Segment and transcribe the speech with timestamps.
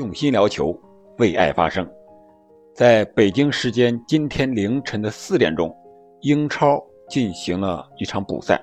[0.00, 0.74] 用心聊球，
[1.18, 1.86] 为爱发声。
[2.74, 5.70] 在北京时间今天凌晨的四点钟，
[6.22, 8.58] 英超进行了一场补赛，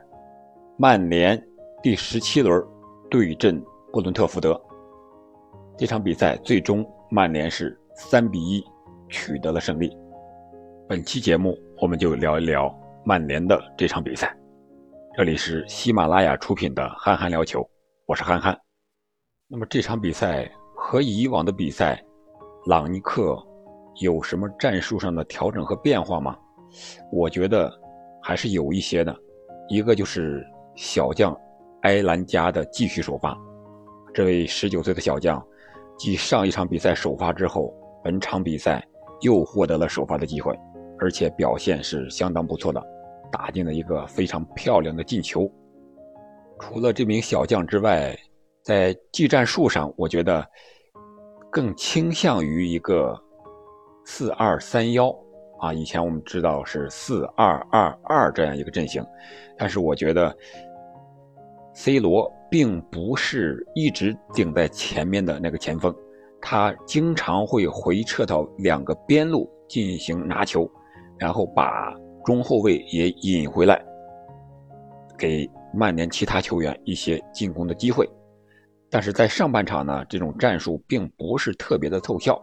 [0.79, 1.39] 曼联
[1.84, 2.60] 第十七轮
[3.08, 3.63] 对阵
[3.94, 4.59] 布伦特福德。
[5.77, 8.65] 这场比赛最终曼联是三比一
[9.07, 9.95] 取得了胜利。
[10.89, 12.75] 本期节目我们就聊一聊
[13.05, 14.35] 曼联的这场比赛。
[15.15, 17.61] 这里是喜马拉雅出品的《憨憨聊球》，
[18.07, 18.57] 我是憨憨。
[19.47, 20.51] 那么这场比赛
[20.89, 22.01] 和以往的比赛，
[22.65, 23.37] 朗尼克
[24.00, 26.33] 有什么战术上的调整和变化吗？
[27.11, 27.69] 我觉得
[28.23, 29.14] 还是有一些的。
[29.68, 30.42] 一个就是
[30.78, 31.37] 小将
[31.81, 33.38] 埃兰加的继续首发，
[34.14, 35.45] 这位十九岁的小将，
[35.97, 38.81] 继上一场比赛首发之后，本场比赛
[39.19, 40.58] 又获得了首发的机会，
[41.02, 42.81] 而且表现是相当不错的。
[43.30, 45.52] 打进了一个非常漂亮的进球。
[46.61, 48.17] 除了这名小将之外，
[48.64, 50.47] 在技战术上，我觉得
[51.52, 53.17] 更倾向于一个
[54.06, 55.09] 四二三幺
[55.59, 55.73] 啊。
[55.73, 59.06] 以前我们知道是四二二二这样一个阵型，
[59.58, 60.36] 但是我觉得
[61.73, 65.95] C 罗并不是一直顶在前面的那个前锋，
[66.42, 70.70] 他经常会回撤到两个边路进行拿球，
[71.18, 71.94] 然后把。
[72.25, 73.81] 中后卫也引回来，
[75.18, 78.06] 给曼联其他球员一些进攻的机会，
[78.90, 82.42] 但是在上半场呢，这种战术并不是特别的奏效，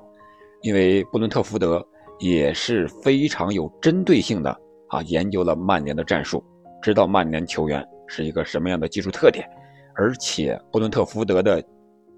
[0.62, 1.84] 因为布伦特福德
[2.18, 4.50] 也是非常有针对性的
[4.88, 6.44] 啊，研究了曼联的战术，
[6.82, 9.48] 知道曼联球员是一个什么样的技术特点，
[9.94, 11.64] 而且布伦特福德的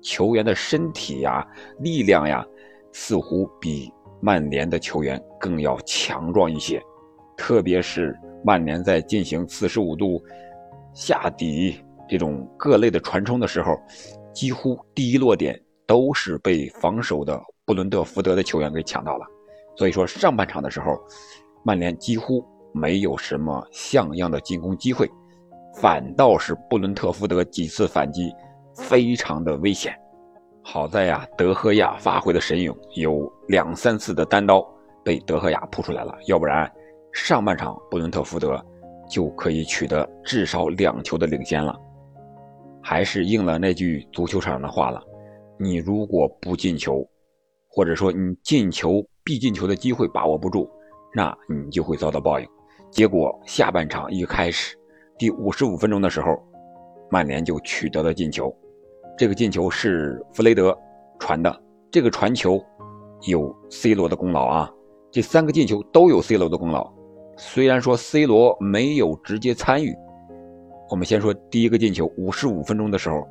[0.02, 1.46] 球员的身体呀、
[1.78, 2.44] 力量呀，
[2.92, 6.82] 似乎比曼联的球员更要强壮一些。
[7.36, 10.22] 特别是曼联在进行四十五度
[10.94, 13.78] 下底这种各类的传冲的时候，
[14.36, 19.24] 几乎第一落点都是被防守的布伦特福德的球员给抢到了。
[19.74, 20.94] 所以说上半场的时候，
[21.64, 25.10] 曼联几乎没有什么像样的进攻机会，
[25.80, 28.30] 反倒是布伦特福德几次反击
[28.74, 29.98] 非常的危险。
[30.62, 34.62] 好在呀，德赫亚发挥的神勇，有两三次的单刀
[35.02, 36.70] 被德赫亚扑出来了，要不然。
[37.14, 38.62] 上半场，布伦特福德
[39.08, 41.74] 就可以取得至少两球的领先了，
[42.88, 45.02] 还是应了那句足球场的话了：
[45.58, 47.04] 你如果不进球，
[47.68, 50.70] 或者说你进球必进球的机会把握不住，
[51.12, 52.46] 那你就会遭到报应。
[52.88, 54.76] 结果下半场一开始，
[55.18, 56.40] 第五十五分钟的时候，
[57.10, 58.56] 曼联就取得了进球，
[59.18, 60.72] 这个进球是弗雷德
[61.18, 61.60] 传的，
[61.90, 62.64] 这个传球
[63.26, 64.72] 有 C 罗的功劳啊，
[65.10, 66.88] 这三个进球都有 C 罗的功劳。
[67.36, 69.92] 虽然说 C 罗没有直接参与，
[70.88, 73.26] 我们先说第一个进球，五十五分钟的时候，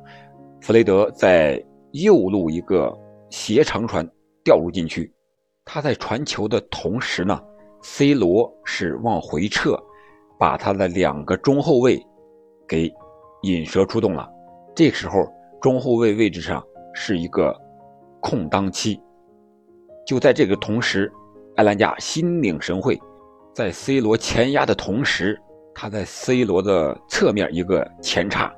[0.60, 1.62] 弗雷德在
[1.92, 2.94] 右路一个
[3.30, 4.06] 斜长传
[4.44, 5.10] 掉入禁区，
[5.64, 7.42] 他在传球的同时呢
[7.82, 9.78] ，C 罗是往回撤，
[10.38, 12.04] 把他的两个中后卫
[12.68, 12.92] 给
[13.42, 14.28] 引蛇出洞了。
[14.74, 15.26] 这时候
[15.60, 16.62] 中后卫位置上
[16.92, 17.58] 是一个
[18.20, 19.00] 空当期，
[20.06, 21.10] 就在这个同时，
[21.56, 23.00] 埃兰加心领神会。
[23.54, 25.40] 在 C 罗前压的同时，
[25.78, 28.50] 他在 C 罗的侧面一个前插，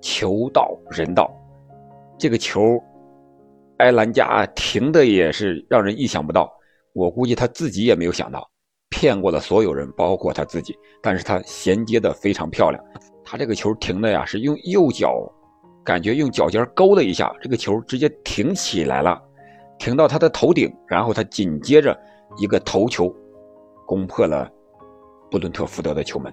[0.00, 1.30] 球到人到，
[2.18, 2.82] 这个球，
[3.76, 6.50] 埃兰加停的也是让人意想不到。
[6.94, 8.50] 我估计他自己也没有想到，
[8.88, 10.74] 骗过了所有人，包括他自己。
[11.02, 12.82] 但是他衔接的非常漂亮，
[13.22, 15.30] 他这个球停的呀是用右脚，
[15.84, 19.22] 感觉用脚尖勾了一下，这个球直接停起来了，
[19.78, 21.94] 停到他的头顶，然后他紧接着
[22.38, 23.14] 一个头球。
[23.84, 24.50] 攻破了
[25.30, 26.32] 布伦特福德的球门，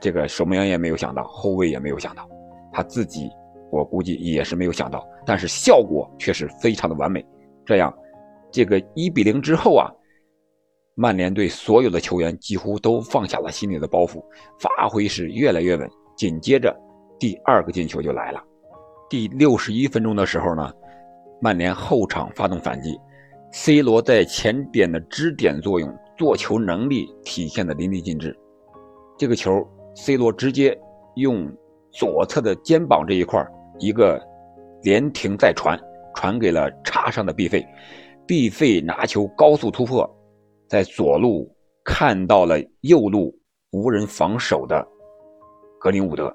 [0.00, 2.28] 这个守门员也没有想到，后卫也没有想到，
[2.72, 3.28] 他自己
[3.70, 7.24] 我估计也是没有想到，但是效果却是非常的完美。
[7.64, 7.92] 这样，
[8.50, 9.90] 这个一比零之后啊，
[10.94, 14.22] 曼联队所有的球员几乎都放下了心里的包袱，
[14.58, 15.88] 发挥是越来越稳。
[16.16, 16.74] 紧接着，
[17.18, 18.42] 第二个进球就来了。
[19.10, 20.72] 第六十一分钟的时候呢，
[21.40, 22.98] 曼联后场发动反击
[23.52, 25.92] ，C 罗在前点的支点作用。
[26.16, 28.36] 做球能力体现的淋漓尽致，
[29.16, 29.64] 这个球
[29.98, 30.78] ，C 罗直接
[31.16, 31.52] 用
[31.90, 33.44] 左侧的肩膀这一块
[33.80, 34.20] 一个
[34.82, 35.76] 连停再传，
[36.14, 37.66] 传给了插上的毕费，
[38.24, 40.08] 毕费拿球高速突破，
[40.68, 41.52] 在左路
[41.84, 43.34] 看到了右路
[43.72, 44.86] 无人防守的
[45.80, 46.34] 格林伍德，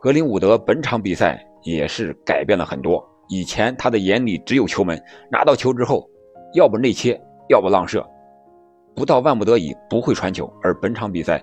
[0.00, 5.00] 格林伍德本场比赛也是改变了很多，以前他的眼里只有球门，
[5.30, 6.08] 拿到球之后，
[6.54, 8.04] 要不内切，要不浪射。
[8.96, 11.42] 不到万不得已不会传球，而本场比赛，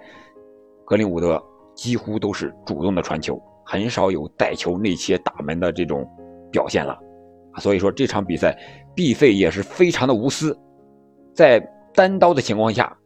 [0.88, 1.44] 格林伍德
[1.76, 6.08] 几乎都是主动的传球，很少有带球内切打门的这种
[6.50, 6.98] 表现了，
[7.58, 8.58] 所以说这场比赛
[8.96, 10.58] 毕费也是非常的无私，
[11.36, 11.60] 在
[11.94, 12.98] 单刀的情况下，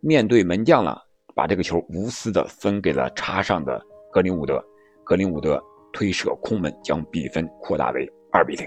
[0.00, 0.96] 面对门将了，
[1.34, 3.82] 把这个球无私的分给了插上的
[4.12, 4.62] 格林伍德，
[5.02, 5.60] 格林伍德
[5.92, 8.64] 推射空门，将比分扩大为二比零。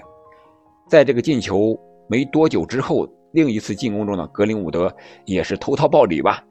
[0.90, 1.74] 在这个进球
[2.06, 4.94] 没多久之后，另一次进攻中呢，格林伍德
[5.24, 6.44] 也是投桃报李吧。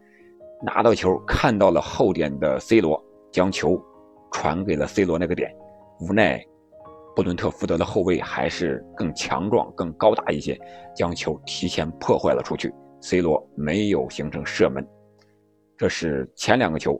[0.62, 3.00] 拿到球，看到了后点的 C 罗，
[3.32, 3.80] 将球
[4.32, 5.54] 传给了 C 罗那个点。
[6.00, 6.44] 无奈，
[7.16, 10.60] 布伦特福德的后卫还是更强壮、更高大一些，
[10.96, 12.74] 将球提前破坏了出去。
[13.02, 14.86] C 罗没有形成射门。
[15.78, 17.00] 这是前两个球，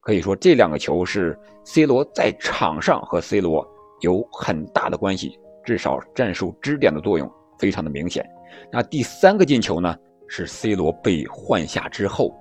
[0.00, 3.64] 可以说这两个球是 C 罗在场上和 C 罗
[4.00, 8.28] 有很大的关系，至少战术支点的作用非常的明显。
[8.72, 9.96] 那第三个进球呢，
[10.26, 12.36] 是 C 罗被换下之后。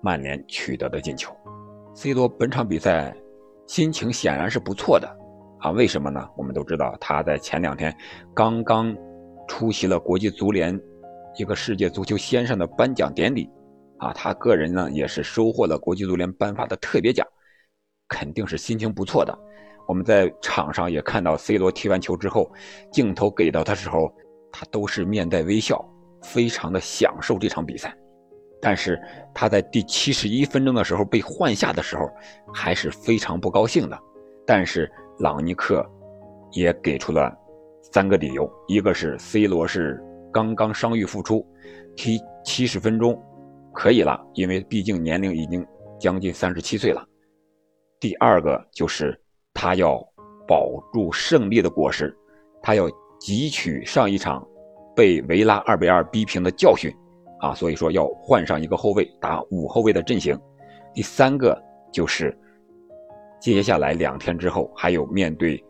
[0.00, 1.34] 曼联取得的进球
[1.94, 3.14] ，C 罗本场比赛
[3.66, 5.08] 心情显然是不错的
[5.60, 5.70] 啊？
[5.72, 6.28] 为什么呢？
[6.36, 7.94] 我们都知道他在前两天
[8.34, 8.96] 刚刚
[9.48, 10.78] 出席了国际足联
[11.36, 13.50] 一个世界足球先生的颁奖典礼
[13.98, 17.26] 啊，他个人呢也是收获了国际足联颁发的特别奖，
[18.08, 19.36] 肯定是心情不错的。
[19.88, 22.52] 我们在场上也看到 C 罗踢完球之后，
[22.92, 24.12] 镜头给到他时候，
[24.52, 25.84] 他都是面带微笑，
[26.22, 27.96] 非常的享受这场比赛。
[28.60, 29.00] 但是
[29.32, 32.10] 他在第七十一分钟的时候被换下的时候，
[32.52, 33.98] 还是非常不高兴的。
[34.46, 35.84] 但是朗尼克
[36.52, 37.32] 也给出了
[37.92, 40.02] 三个理由：一个是 C 罗是
[40.32, 41.46] 刚刚伤愈复出，
[41.94, 43.16] 踢七十分钟
[43.72, 45.64] 可以了，因为毕竟年龄已经
[46.00, 47.00] 将近三十七岁了；
[48.00, 49.18] 第二个就是
[49.54, 49.98] 他要
[50.48, 52.16] 保住胜利的果实，
[52.62, 52.88] 他要
[53.20, 54.44] 汲取上一场
[54.96, 56.92] 被维拉二比二逼平的教训。
[57.40, 60.38] 啊，所以说要换上一个后卫打五后卫的阵型。
[60.92, 61.56] 第三个
[61.92, 62.36] 就是，
[63.40, 65.62] 接下来两天之后还有面对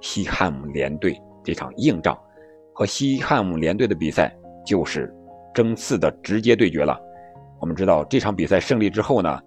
[0.00, 2.18] 西汉姆联队这场硬仗，
[2.74, 4.34] 和西汉姆联队的比赛
[4.66, 5.12] 就是
[5.54, 7.00] 争四的直接对决了。
[7.60, 9.40] 我们知道这场比赛胜利之后呢，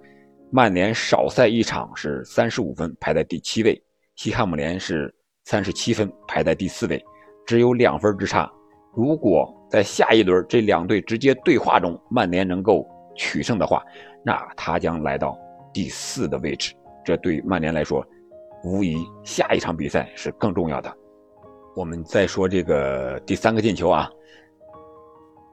[0.52, 3.84] 曼联少赛一场是三十五分排在第七位，
[4.16, 5.14] 西汉姆联是
[5.44, 7.04] 三十七分排在第四位，
[7.46, 8.50] 只有两分之差。
[8.96, 13.84] 如果在下一轮这两队直接对话中，曼联能够取胜的话，
[14.24, 15.38] 那他将来到
[15.74, 16.74] 第四的位置。
[17.04, 18.06] 这对曼联来说，
[18.64, 20.92] 无疑下一场比赛是更重要的。
[21.76, 24.10] 我们再说这个第三个进球啊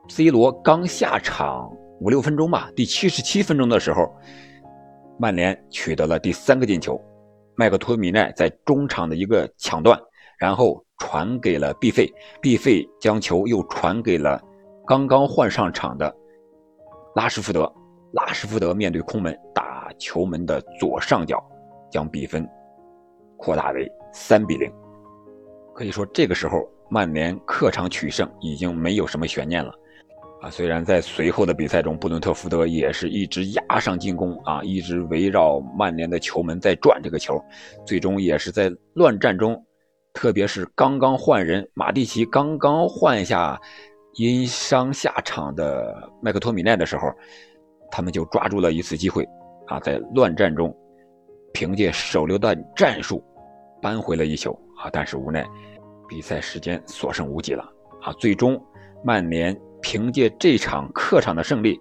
[0.09, 1.69] ，C 罗刚下场
[1.99, 4.09] 五六分钟吧，第七十七分钟的时候，
[5.19, 6.99] 曼联取得了第三个进球，
[7.57, 10.01] 麦克托米奈在中场的一个抢断，
[10.39, 10.81] 然后。
[11.03, 12.09] 传给了毕费，
[12.41, 14.41] 毕费将球又传给了
[14.87, 16.15] 刚刚换上场的
[17.17, 17.71] 拉什福德，
[18.13, 21.43] 拉什福德面对空门打球门的左上角，
[21.91, 22.49] 将比分
[23.37, 24.73] 扩大为三比零。
[25.75, 29.75] 可以说，这个时候曼联客场取胜已经没有什么悬念了。
[30.41, 37.43] 啊，虽然在随后的比赛中，布伦特福德也是一直压上进攻啊，一直围绕曼联的球门在转这个球，
[37.85, 39.61] 最终也是在乱战中。
[40.13, 43.61] 特别是刚刚换人，马蒂奇刚刚换下
[44.15, 47.11] 因伤下场的麦克托米奈的时候，
[47.91, 49.27] 他们就抓住了一次机会，
[49.67, 50.75] 啊，在乱战中
[51.53, 53.25] 凭借手榴弹战术
[53.81, 54.89] 扳回了一球啊！
[54.93, 55.45] 但是无奈
[56.09, 57.65] 比赛时间所剩无几了
[58.03, 58.13] 啊！
[58.19, 58.63] 最终
[59.03, 61.81] 曼联凭借这场客场的胜利，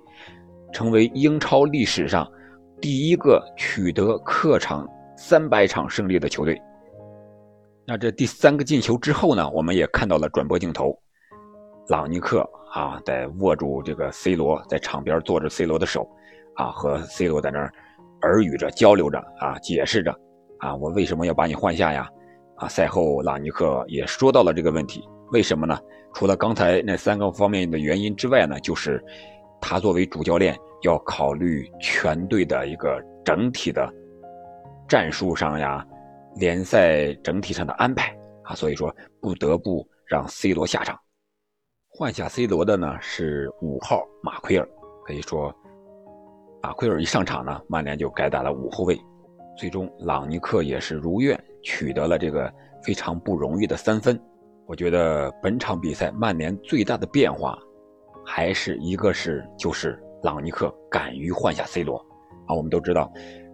[0.73, 2.29] 成为英超历史上
[2.79, 6.59] 第一个取得客场三百场胜利的球队。
[7.91, 9.49] 那这第三个进球之后呢？
[9.49, 10.97] 我们也看到了转播镜头，
[11.89, 12.39] 朗尼克
[12.71, 16.07] 啊在握住这个 C 罗，在场边坐着 C 罗的手，
[16.55, 17.69] 啊和 C 罗在那儿
[18.21, 20.17] 耳语着、交流着啊，解释着
[20.59, 22.07] 啊，我为什么要把你换下呀？
[22.55, 25.77] 啊，赛后朗尼克也说到了这个问题，为什么呢？
[26.13, 29.03] 除了刚才那三个方面的原因之外呢，就是
[29.59, 33.85] 他作为主教练要考虑全队的一个整体的
[34.87, 35.85] 战术上呀。
[36.35, 40.97] 联赛整体上的安排啊，所以说不得不让 C 罗下场。
[41.89, 44.67] 换下 C 罗的呢是五号马奎尔。
[45.03, 45.53] 可以说，
[46.61, 48.97] 马奎尔一上场呢，曼联就改打了五后卫。
[49.57, 52.51] 最终，朗尼克也是如愿取得了这个
[52.83, 54.17] 非常不容易的三分。
[54.67, 57.59] 我觉得本场比赛曼联最大的变化，
[58.25, 61.97] 还是一个是就是朗尼克敢于换下 C 罗
[62.47, 62.55] 啊。
[62.55, 63.11] 我们都知道。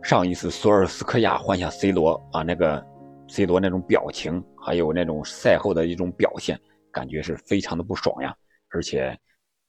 [0.08, 2.82] 上一次索尔斯克亚换下 C 罗啊，那个
[3.28, 6.58] C 罗那种表情，还有那种赛后的一种表现，
[6.94, 8.34] 感觉是非常的不爽呀。
[8.70, 9.14] 而且，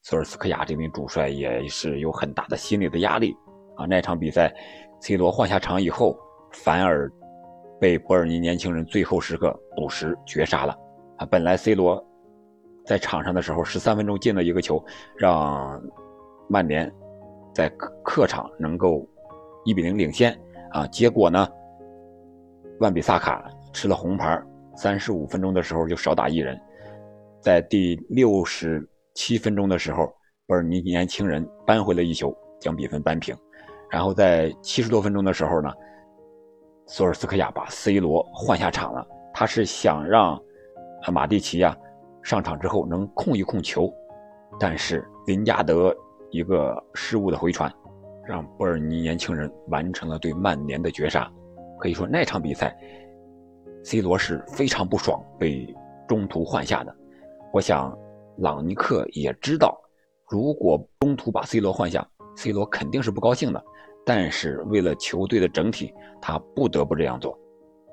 [0.01, 3.35] 索尔斯克亚这名主帅也是有很大的心理的压力
[3.75, 3.85] 啊。
[3.85, 4.49] 那场比赛
[5.01, 6.17] ，C 罗换下场以后，
[6.53, 7.11] 反而
[7.77, 10.73] 被博尔尼年轻人最后时刻补时绝杀了
[11.17, 12.01] 啊，本来 C 罗
[12.85, 14.81] 在场上的时候，十三分钟进了一个球，
[15.17, 15.83] 让
[16.47, 16.89] 曼联
[17.53, 19.05] 在客客场能够
[19.65, 20.37] 一比零领先
[20.71, 20.85] 啊。
[20.87, 21.47] 结果呢，
[22.79, 24.41] 万比萨卡吃了红牌，
[24.75, 26.59] 三十五分钟的时候就少打一人，
[27.41, 30.05] 在第六十七分钟的时候，
[30.47, 33.35] 贝尔尼年轻人扳回了一球，将比分扳平。
[33.89, 35.71] 然后在七十多分钟的时候呢，
[36.85, 40.39] 索尔斯克亚把 C 罗换下场了，他是想让
[41.11, 41.75] 马蒂奇呀
[42.21, 43.91] 上场之后能控一控球，
[44.59, 45.95] 但是林加德
[46.29, 47.71] 一个失误的回传，
[48.27, 51.29] 让波尔尼年轻人完成了对曼联的绝杀。
[51.79, 52.77] 可以说那场比赛
[53.83, 55.73] ，C 罗是非常不爽被
[56.07, 56.95] 中途换下的。
[57.53, 57.97] 我想
[58.37, 59.79] 朗尼克也知道，
[60.29, 63.63] 如果中途把 C 罗换下，C 罗肯定是不高兴的。
[64.05, 67.37] 但是为了球队的整体，他不得不这样做。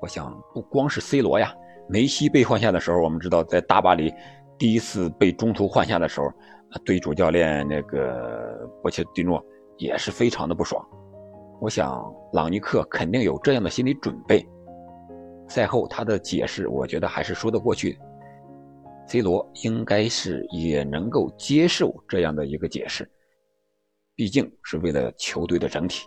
[0.01, 1.53] 我想，不光是 C 罗呀，
[1.87, 4.13] 梅西被换下的时候，我们知道在大巴黎
[4.57, 6.31] 第一次被中途换下的时候，
[6.83, 9.43] 对主教练那个波切蒂诺
[9.77, 10.85] 也是非常的不爽。
[11.59, 14.47] 我想，朗尼克肯定有这样的心理准备。
[15.47, 17.97] 赛后他的解释，我觉得还是说得过去。
[19.07, 23.09] C 罗应该是也能够接受这样的一个解释。
[24.15, 26.05] 毕竟是为了球队的整体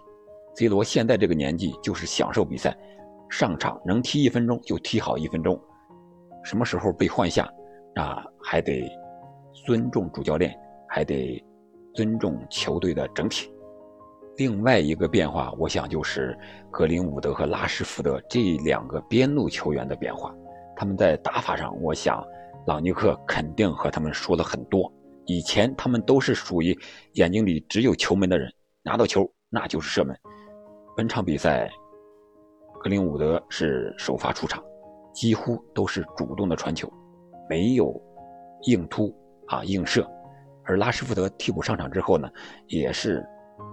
[0.55, 2.77] ，C 罗现在这个年纪就是享受比赛，
[3.31, 5.59] 上场能踢一分钟就踢好一分钟，
[6.45, 7.51] 什么时候被换下，
[7.95, 8.87] 啊还得
[9.65, 10.55] 尊重主教练，
[10.87, 11.43] 还得
[11.95, 13.51] 尊重球队的整体。
[14.37, 16.39] 另外一个变化，我想就是
[16.71, 20.35] 格林伍德和拉什福德这两个边路球员的变化，
[20.77, 22.25] 他们在打法上，我想
[22.67, 24.91] 朗尼克肯定和他们说了很多。
[25.27, 26.77] 以前他们都是属于
[27.15, 28.51] 眼睛里只有球门的人，
[28.83, 30.17] 拿到球那就是射门。
[30.97, 31.71] 本场比赛，
[32.83, 34.63] 格林伍德是首发出场，
[35.13, 36.91] 几乎都是主动的传球，
[37.49, 37.95] 没有
[38.67, 39.15] 硬突
[39.49, 40.09] 啊硬射。
[40.65, 42.29] 而拉什福德替补上场之后呢，
[42.69, 43.25] 也是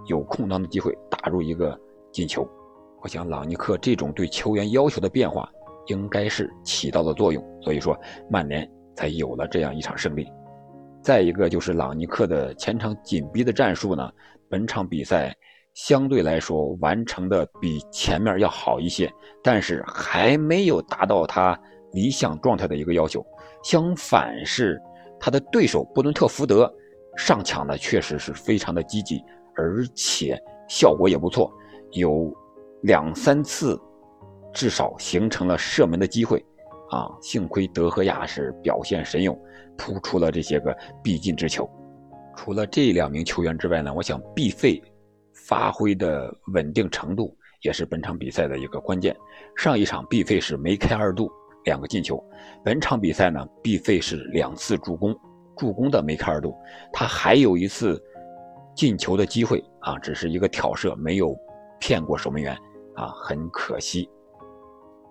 [0.06, 1.78] 有空当的机会打入一个
[2.12, 2.48] 进球。
[3.02, 5.48] 我想朗尼克这种对球员要求的变化，
[5.86, 7.96] 应该是起到了作用，所以说
[8.28, 10.26] 曼联才有了这样一场胜利。
[11.00, 14.10] 再一个就是朗尼克的前场紧逼的战术呢，
[14.48, 15.32] 本场比赛
[15.74, 19.08] 相对来说完成的比前面要好一些，
[19.42, 21.56] 但是还没有达到他
[21.92, 23.24] 理想状态的一个要求。
[23.62, 24.76] 相反是
[25.20, 26.72] 他的对手布伦特福德
[27.16, 29.22] 上抢呢确实是非常的积极，
[29.58, 31.52] 而且效果也不错，
[31.90, 32.32] 有
[32.82, 33.78] 两三次
[34.54, 36.42] 至少形成了射门的机会。
[36.90, 39.38] 啊，幸亏德赫亚是表现神勇，
[39.76, 41.68] 扑出了这些个必进之球。
[42.34, 44.82] 除了这两名球员之外呢，我想毕费
[45.34, 49.14] 发挥的稳定程度也是本场比赛的一个关键。
[49.54, 51.30] 上一场毕费是梅开二度，
[51.64, 52.18] 两个进球。
[52.64, 55.14] 本场比赛呢，毕费是两次助攻，
[55.58, 56.54] 助攻的梅开二度。
[56.90, 58.02] 他还有一次
[58.78, 61.36] 进球的机会啊，只是一个挑射，没有
[61.80, 62.56] 骗过守门员
[62.94, 64.08] 啊，很可惜。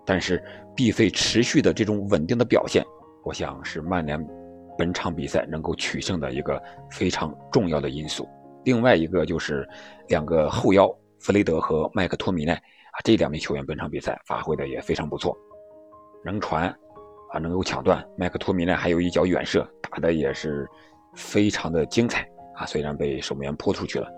[0.06, 0.42] 但是
[0.74, 2.82] 毕费持续的这种稳定的表现，
[3.24, 4.18] 我想是曼联
[4.78, 6.58] 本场比赛能够取胜的一个
[6.90, 8.26] 非常重要的因素。
[8.64, 9.68] 另外一个就是
[10.08, 15.36] 两个后腰弗雷德和麦克托米奈啊，这两名球员本场比赛发挥的也非常不错，
[16.24, 16.74] 能传
[17.34, 18.02] 啊，能够抢断。
[18.16, 20.66] 麦克托米奈还有一脚远射，打的也是
[21.14, 22.26] 非常的精彩
[22.58, 22.66] 啊。
[22.66, 24.08] 虽然被守门员扑出去了，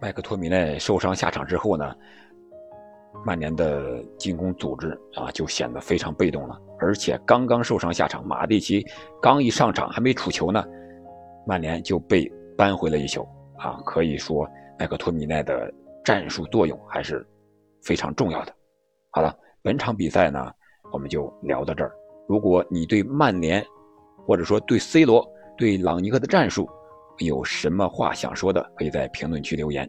[0.00, 1.94] 麦克托米奈受伤下场之后呢？
[3.26, 6.58] 曼联的进攻组织啊，就显得非常被动了。
[6.80, 8.84] 而且刚刚受伤下场，马蒂奇
[9.20, 10.64] 刚一上场还没出球呢，
[11.46, 13.22] 曼联就被扳回了一球
[13.58, 13.78] 啊！
[13.84, 15.70] 可以说麦克托米奈的
[16.02, 17.24] 战术作用还是
[17.82, 18.52] 非常重要的。
[19.10, 20.50] 好了，本场比赛呢，
[20.90, 21.92] 我们就聊到这儿。
[22.26, 23.64] 如果你对曼联，
[24.26, 25.24] 或者说对 C 罗、
[25.56, 26.66] 对朗尼克的战术
[27.24, 29.88] 有什么话想说的，可以在评论区留言。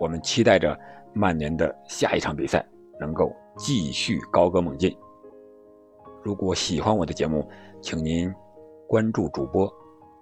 [0.00, 0.78] 我们期待着。
[1.14, 2.66] 曼联的下一场比赛
[2.98, 4.96] 能够继续高歌猛进。
[6.22, 7.46] 如果喜欢我的节目，
[7.82, 8.32] 请您
[8.88, 9.70] 关注主播、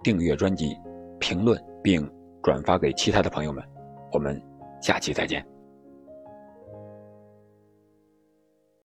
[0.03, 0.75] 订阅专辑、
[1.17, 2.05] 评论并
[2.43, 3.63] 转发给其他的朋友们。
[4.11, 4.37] 我们
[4.81, 5.50] 下期再见。